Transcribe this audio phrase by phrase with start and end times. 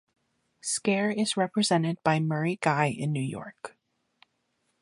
[0.63, 3.77] Skaer is represented by Murray Guy in New York.